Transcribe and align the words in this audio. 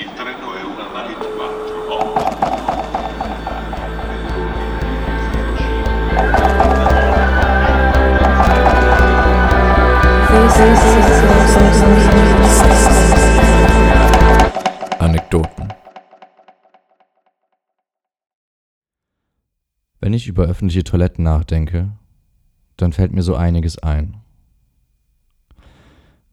Il 0.00 0.10
treno 0.14 0.54
è 0.54 0.62
una 0.62 0.90
nave 0.92 1.12
da 1.12 1.28
4. 1.28 1.40
Anekdoten 15.00 15.68
Wenn 20.00 20.14
ich 20.14 20.26
über 20.26 20.44
öffentliche 20.46 20.82
Toiletten 20.82 21.24
nachdenke, 21.24 21.92
dann 22.78 22.94
fällt 22.94 23.12
mir 23.12 23.20
so 23.20 23.34
einiges 23.34 23.78
ein. 23.78 24.16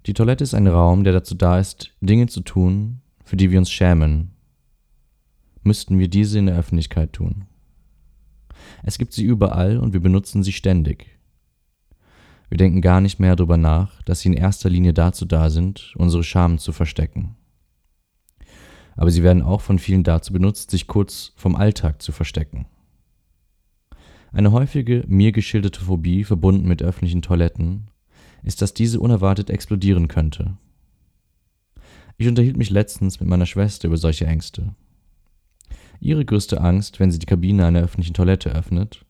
Die 0.06 0.14
Toilette 0.14 0.46
ist 0.46 0.54
ein 0.54 0.68
Raum, 0.68 1.04
der 1.04 1.12
dazu 1.12 1.36
da 1.36 1.60
ist, 1.60 1.94
Dinge 2.00 2.28
zu 2.28 2.40
tun, 2.40 3.02
für 3.28 3.36
die 3.36 3.52
wir 3.52 3.60
uns 3.60 3.70
schämen. 3.70 4.32
Müssten 5.62 6.00
wir 6.00 6.08
diese 6.08 6.40
in 6.40 6.46
der 6.46 6.56
Öffentlichkeit 6.56 7.12
tun. 7.12 7.44
Es 8.84 8.98
gibt 8.98 9.12
sie 9.12 9.26
überall 9.26 9.80
und 9.80 9.92
wir 9.92 10.00
benutzen 10.00 10.44
sie 10.44 10.54
ständig. 10.54 11.20
Wir 12.48 12.58
denken 12.58 12.80
gar 12.80 13.02
nicht 13.02 13.20
mehr 13.20 13.36
darüber 13.36 13.58
nach, 13.58 14.02
dass 14.04 14.22
sie 14.22 14.30
in 14.30 14.34
erster 14.34 14.70
Linie 14.70 14.94
dazu 14.94 15.26
da 15.26 15.50
sind, 15.50 15.94
unsere 15.98 16.24
Scham 16.24 16.58
zu 16.58 16.72
verstecken. 16.72 17.36
Aber 18.96 19.12
sie 19.12 19.24
werden 19.24 19.44
auch 19.44 19.60
von 19.60 19.78
vielen 19.78 20.04
dazu 20.04 20.32
benutzt, 20.32 20.72
sich 20.72 20.88
kurz 20.88 21.34
vom 21.36 21.58
Alltag 21.58 22.02
zu 22.02 22.14
verstecken. 22.14 22.66
Eine 24.32 24.54
häufige 24.54 25.04
mir 25.06 25.34
geschilderte 25.34 25.82
Phobie 25.82 26.24
verbunden 26.24 26.66
mit 26.66 26.82
öffentlichen 26.82 27.22
Toiletten 27.22 27.90
ist, 28.44 28.62
dass 28.62 28.74
diese 28.74 29.02
unerwartet 29.02 29.50
explodieren 29.50 30.08
könnte. 30.08 30.58
Ich 32.18 32.28
unterhielt 32.28 32.58
mich 32.58 32.72
letztens 32.72 33.20
mit 33.20 33.30
meiner 33.30 33.46
Schwester 33.46 33.88
über 33.88 33.98
solche 33.98 34.26
Ängste. 34.26 34.74
Ihre 36.00 36.26
größte 36.26 36.62
Angst, 36.62 37.00
wenn 37.00 37.12
sie 37.12 37.20
die 37.20 37.26
Kabine 37.26 37.66
einer 37.66 37.82
öffentlichen 37.82 38.14
Toilette 38.14 38.50
öffnet, 38.54 39.06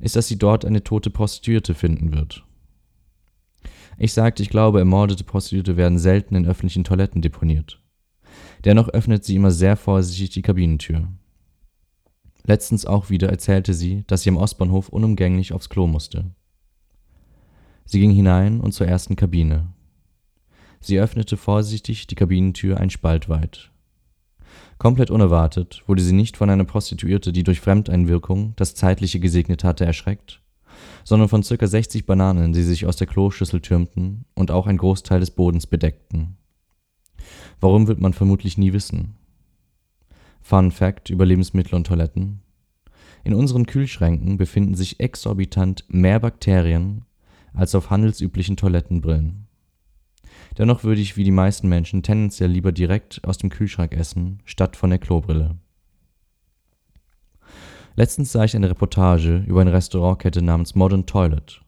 ist, 0.00 0.16
dass 0.16 0.28
sie 0.28 0.38
dort 0.38 0.64
eine 0.64 0.82
tote 0.82 1.10
Prostituierte 1.10 1.74
finden 1.74 2.12
wird. 2.12 2.44
Ich 3.96 4.12
sagte, 4.12 4.42
ich 4.42 4.50
glaube, 4.50 4.78
ermordete 4.78 5.24
Prostituierte 5.24 5.76
werden 5.76 5.98
selten 5.98 6.34
in 6.34 6.46
öffentlichen 6.46 6.84
Toiletten 6.84 7.22
deponiert. 7.22 7.82
Dennoch 8.64 8.88
öffnet 8.88 9.24
sie 9.24 9.36
immer 9.36 9.50
sehr 9.50 9.76
vorsichtig 9.76 10.30
die 10.30 10.42
Kabinentür. 10.42 11.08
Letztens 12.44 12.86
auch 12.86 13.10
wieder 13.10 13.28
erzählte 13.28 13.74
sie, 13.74 14.04
dass 14.06 14.22
sie 14.22 14.30
am 14.30 14.36
Ostbahnhof 14.36 14.88
unumgänglich 14.88 15.52
aufs 15.52 15.68
Klo 15.68 15.86
musste. 15.86 16.30
Sie 17.84 18.00
ging 18.00 18.10
hinein 18.10 18.60
und 18.60 18.72
zur 18.72 18.86
ersten 18.86 19.16
Kabine. 19.16 19.72
Sie 20.80 20.98
öffnete 20.98 21.36
vorsichtig 21.36 22.06
die 22.06 22.14
Kabinentür 22.14 22.78
ein 22.78 22.90
Spalt 22.90 23.28
weit. 23.28 23.70
Komplett 24.78 25.10
unerwartet 25.10 25.82
wurde 25.86 26.02
sie 26.02 26.12
nicht 26.12 26.36
von 26.36 26.50
einer 26.50 26.64
Prostituierte, 26.64 27.32
die 27.32 27.42
durch 27.42 27.60
Fremdeinwirkung 27.60 28.52
das 28.56 28.74
Zeitliche 28.74 29.18
gesegnet 29.18 29.64
hatte, 29.64 29.84
erschreckt, 29.84 30.40
sondern 31.04 31.28
von 31.28 31.42
circa 31.42 31.66
60 31.66 32.06
Bananen, 32.06 32.52
die 32.52 32.62
sich 32.62 32.86
aus 32.86 32.96
der 32.96 33.08
Kloschüssel 33.08 33.60
türmten 33.60 34.24
und 34.34 34.52
auch 34.52 34.68
ein 34.68 34.76
Großteil 34.76 35.18
des 35.18 35.32
Bodens 35.32 35.66
bedeckten. 35.66 36.36
Warum 37.60 37.88
wird 37.88 38.00
man 38.00 38.12
vermutlich 38.12 38.56
nie 38.56 38.72
wissen. 38.72 39.16
Fun 40.40 40.70
Fact 40.70 41.10
über 41.10 41.26
Lebensmittel 41.26 41.74
und 41.74 41.88
Toiletten. 41.88 42.40
In 43.24 43.34
unseren 43.34 43.66
Kühlschränken 43.66 44.36
befinden 44.36 44.76
sich 44.76 45.00
exorbitant 45.00 45.84
mehr 45.88 46.20
Bakterien 46.20 47.04
als 47.52 47.74
auf 47.74 47.90
handelsüblichen 47.90 48.56
Toilettenbrillen. 48.56 49.47
Dennoch 50.58 50.82
würde 50.82 51.00
ich 51.00 51.16
wie 51.16 51.24
die 51.24 51.30
meisten 51.30 51.68
Menschen 51.68 52.02
tendenziell 52.02 52.50
lieber 52.50 52.72
direkt 52.72 53.24
aus 53.24 53.38
dem 53.38 53.48
Kühlschrank 53.48 53.94
essen, 53.94 54.40
statt 54.44 54.76
von 54.76 54.90
der 54.90 54.98
Klobrille. 54.98 55.56
Letztens 57.94 58.32
sah 58.32 58.44
ich 58.44 58.54
eine 58.54 58.68
Reportage 58.68 59.44
über 59.46 59.60
eine 59.60 59.72
Restaurantkette 59.72 60.42
namens 60.42 60.74
Modern 60.74 61.06
Toilet. 61.06 61.62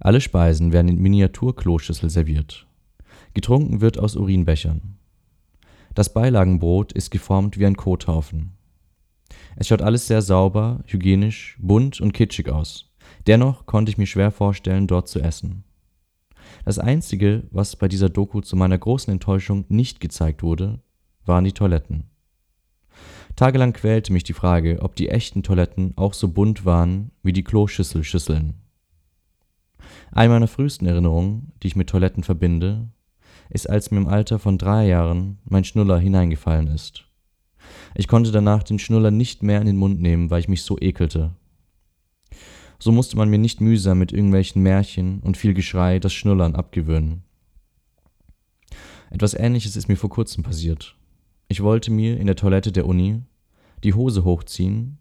Alle 0.00 0.20
Speisen 0.20 0.72
werden 0.72 0.88
in 0.88 0.98
Miniatur-Kloschüssel 1.00 2.10
serviert. 2.10 2.66
Getrunken 3.34 3.80
wird 3.80 3.98
aus 3.98 4.16
Urinbechern. 4.16 4.98
Das 5.94 6.12
Beilagenbrot 6.12 6.92
ist 6.92 7.10
geformt 7.10 7.58
wie 7.58 7.66
ein 7.66 7.76
Kothaufen. 7.76 8.52
Es 9.56 9.68
schaut 9.68 9.82
alles 9.82 10.06
sehr 10.06 10.22
sauber, 10.22 10.80
hygienisch, 10.86 11.56
bunt 11.60 12.00
und 12.00 12.12
kitschig 12.12 12.48
aus. 12.50 12.92
Dennoch 13.26 13.66
konnte 13.66 13.90
ich 13.90 13.98
mir 13.98 14.06
schwer 14.06 14.30
vorstellen, 14.30 14.86
dort 14.86 15.08
zu 15.08 15.20
essen. 15.20 15.64
Das 16.64 16.78
Einzige, 16.78 17.44
was 17.50 17.76
bei 17.76 17.88
dieser 17.88 18.08
Doku 18.08 18.40
zu 18.40 18.56
meiner 18.56 18.78
großen 18.78 19.12
Enttäuschung 19.12 19.64
nicht 19.68 20.00
gezeigt 20.00 20.42
wurde, 20.42 20.80
waren 21.24 21.44
die 21.44 21.52
Toiletten. 21.52 22.04
Tagelang 23.36 23.72
quälte 23.72 24.12
mich 24.12 24.24
die 24.24 24.32
Frage, 24.32 24.78
ob 24.80 24.96
die 24.96 25.10
echten 25.10 25.42
Toiletten 25.42 25.92
auch 25.96 26.14
so 26.14 26.28
bunt 26.28 26.64
waren 26.64 27.10
wie 27.22 27.32
die 27.32 27.44
Kloschüsselschüsseln. 27.44 28.54
Eine 30.10 30.30
meiner 30.30 30.48
frühesten 30.48 30.86
Erinnerungen, 30.86 31.52
die 31.62 31.68
ich 31.68 31.76
mit 31.76 31.90
Toiletten 31.90 32.22
verbinde, 32.22 32.88
ist, 33.50 33.68
als 33.68 33.90
mir 33.90 33.98
im 33.98 34.08
Alter 34.08 34.38
von 34.38 34.58
drei 34.58 34.86
Jahren 34.86 35.38
mein 35.44 35.64
Schnuller 35.64 35.98
hineingefallen 35.98 36.68
ist. 36.68 37.04
Ich 37.94 38.08
konnte 38.08 38.32
danach 38.32 38.62
den 38.62 38.78
Schnuller 38.78 39.10
nicht 39.10 39.42
mehr 39.42 39.60
in 39.60 39.66
den 39.66 39.76
Mund 39.76 40.00
nehmen, 40.00 40.30
weil 40.30 40.40
ich 40.40 40.48
mich 40.48 40.62
so 40.62 40.78
ekelte. 40.78 41.34
So 42.78 42.92
musste 42.92 43.16
man 43.16 43.28
mir 43.28 43.38
nicht 43.38 43.60
mühsam 43.60 43.98
mit 43.98 44.12
irgendwelchen 44.12 44.62
Märchen 44.62 45.20
und 45.20 45.36
viel 45.36 45.54
Geschrei 45.54 45.98
das 45.98 46.12
Schnullern 46.12 46.54
abgewöhnen. 46.54 47.22
Etwas 49.10 49.34
ähnliches 49.34 49.76
ist 49.76 49.88
mir 49.88 49.96
vor 49.96 50.10
kurzem 50.10 50.42
passiert. 50.42 50.96
Ich 51.48 51.62
wollte 51.62 51.90
mir 51.90 52.18
in 52.18 52.26
der 52.26 52.36
Toilette 52.36 52.72
der 52.72 52.86
Uni 52.86 53.22
die 53.84 53.94
Hose 53.94 54.24
hochziehen 54.24 54.98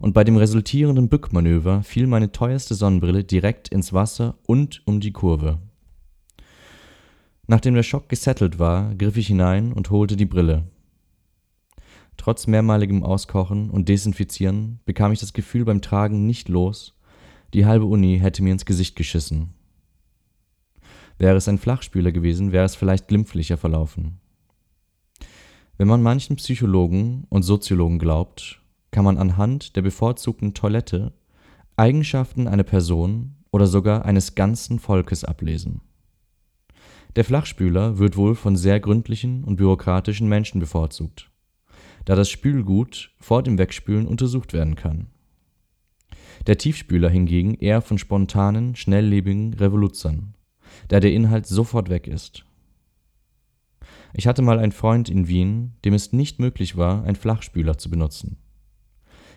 und 0.00 0.12
bei 0.12 0.24
dem 0.24 0.36
resultierenden 0.36 1.08
Bückmanöver 1.08 1.82
fiel 1.82 2.06
meine 2.06 2.32
teuerste 2.32 2.74
Sonnenbrille 2.74 3.24
direkt 3.24 3.68
ins 3.68 3.92
Wasser 3.92 4.36
und 4.46 4.82
um 4.86 5.00
die 5.00 5.12
Kurve. 5.12 5.60
Nachdem 7.46 7.74
der 7.74 7.82
Schock 7.82 8.08
gesettelt 8.08 8.58
war, 8.58 8.94
griff 8.94 9.16
ich 9.16 9.28
hinein 9.28 9.72
und 9.72 9.90
holte 9.90 10.16
die 10.16 10.26
Brille. 10.26 10.64
Trotz 12.16 12.46
mehrmaligem 12.46 13.02
Auskochen 13.02 13.70
und 13.70 13.88
Desinfizieren 13.88 14.80
bekam 14.84 15.12
ich 15.12 15.20
das 15.20 15.32
Gefühl 15.32 15.64
beim 15.64 15.82
Tragen 15.82 16.26
nicht 16.26 16.48
los, 16.48 16.96
die 17.54 17.66
halbe 17.66 17.86
Uni 17.86 18.18
hätte 18.18 18.42
mir 18.42 18.52
ins 18.52 18.66
Gesicht 18.66 18.96
geschissen. 18.96 19.54
Wäre 21.18 21.36
es 21.36 21.48
ein 21.48 21.58
Flachspüler 21.58 22.10
gewesen, 22.10 22.50
wäre 22.50 22.64
es 22.64 22.74
vielleicht 22.74 23.06
glimpflicher 23.08 23.56
verlaufen. 23.56 24.18
Wenn 25.78 25.88
man 25.88 26.02
manchen 26.02 26.36
Psychologen 26.36 27.26
und 27.30 27.44
Soziologen 27.44 27.98
glaubt, 27.98 28.60
kann 28.90 29.04
man 29.04 29.18
anhand 29.18 29.76
der 29.76 29.82
bevorzugten 29.82 30.54
Toilette 30.54 31.12
Eigenschaften 31.76 32.46
einer 32.46 32.62
Person 32.64 33.36
oder 33.50 33.66
sogar 33.66 34.04
eines 34.04 34.34
ganzen 34.34 34.78
Volkes 34.78 35.24
ablesen. 35.24 35.80
Der 37.16 37.24
Flachspüler 37.24 37.98
wird 37.98 38.16
wohl 38.16 38.34
von 38.34 38.56
sehr 38.56 38.80
gründlichen 38.80 39.44
und 39.44 39.56
bürokratischen 39.56 40.28
Menschen 40.28 40.58
bevorzugt, 40.58 41.30
da 42.04 42.16
das 42.16 42.30
Spülgut 42.30 43.12
vor 43.20 43.44
dem 43.44 43.58
Wegspülen 43.58 44.06
untersucht 44.06 44.52
werden 44.52 44.74
kann. 44.74 45.13
Der 46.46 46.58
Tiefspüler 46.58 47.08
hingegen 47.08 47.54
eher 47.54 47.80
von 47.80 47.98
spontanen, 47.98 48.76
schnelllebigen 48.76 49.54
Revoluzern, 49.54 50.34
da 50.88 51.00
der 51.00 51.12
Inhalt 51.12 51.46
sofort 51.46 51.88
weg 51.88 52.06
ist. 52.06 52.44
Ich 54.12 54.26
hatte 54.26 54.42
mal 54.42 54.58
einen 54.58 54.72
Freund 54.72 55.08
in 55.08 55.26
Wien, 55.26 55.72
dem 55.84 55.94
es 55.94 56.12
nicht 56.12 56.38
möglich 56.38 56.76
war, 56.76 57.04
einen 57.04 57.16
Flachspüler 57.16 57.78
zu 57.78 57.90
benutzen. 57.90 58.36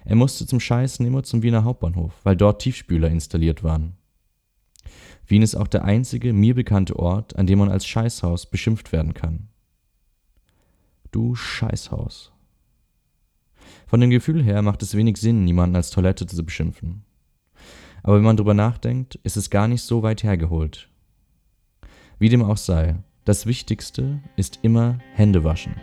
Er 0.06 0.16
musste 0.16 0.46
zum 0.46 0.60
Scheißen 0.60 1.06
immer 1.06 1.24
zum 1.24 1.44
Wiener 1.44 1.64
Hauptbahnhof, 1.64 2.14
weil 2.24 2.38
dort 2.38 2.62
Tiefspüler 2.62 3.10
installiert 3.10 3.64
waren. 3.64 3.98
Wien 5.26 5.42
ist 5.42 5.56
auch 5.56 5.68
der 5.68 5.84
einzige 5.84 6.32
mir 6.32 6.56
bekannte 6.56 6.98
Ort, 6.98 7.36
an 7.36 7.48
dem 7.48 7.60
man 7.60 7.70
als 7.70 7.86
Scheißhaus 7.86 8.50
beschimpft 8.50 8.92
werden 8.92 9.14
kann. 9.14 9.50
Du 11.12 11.36
Scheißhaus. 11.36 12.32
Von 13.88 14.02
dem 14.02 14.10
Gefühl 14.10 14.44
her 14.44 14.62
macht 14.62 14.84
es 14.84 14.96
wenig 14.96 15.18
Sinn, 15.18 15.46
niemanden 15.46 15.76
als 15.76 15.90
Toilette 15.90 16.26
zu 16.26 16.46
beschimpfen. 16.46 17.04
Aber 18.04 18.18
wenn 18.18 18.24
man 18.24 18.38
drüber 18.38 18.54
nachdenkt, 18.54 19.16
ist 19.24 19.38
es 19.38 19.50
gar 19.50 19.68
nicht 19.68 19.82
so 19.82 20.04
weit 20.04 20.24
hergeholt. 20.24 20.90
Wie 22.20 22.30
dem 22.30 22.44
auch 22.44 22.58
sei, 22.58 22.96
das 23.26 23.46
Wichtigste 23.46 24.22
ist 24.38 24.60
immer 24.62 25.00
Hände 25.14 25.44
waschen. 25.44 25.76